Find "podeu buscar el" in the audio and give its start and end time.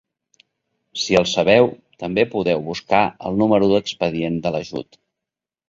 2.33-3.39